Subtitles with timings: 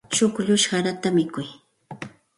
[0.15, 1.47] Chukllush sarata mikun.